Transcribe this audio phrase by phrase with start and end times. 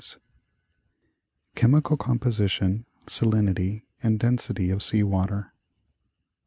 [1.53, 5.53] Chemical Composition, Salinity and Density of Sea Water.